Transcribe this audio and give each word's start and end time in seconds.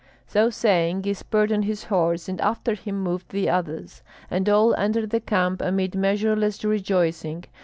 So 0.25 0.49
saying, 0.49 1.03
he 1.03 1.13
spurred 1.13 1.51
on 1.51 1.61
his 1.61 1.83
horse, 1.83 2.27
and 2.27 2.41
after 2.41 2.73
him 2.73 3.03
moved 3.03 3.29
the 3.29 3.51
others; 3.51 4.01
and 4.31 4.49
all 4.49 4.73
entered 4.73 5.11
the 5.11 5.19
camp 5.19 5.61
amid 5.61 5.93
measureless 5.93 6.63
rejoicing. 6.65 7.43